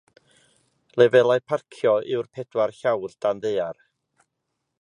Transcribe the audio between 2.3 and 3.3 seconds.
pedwar llawr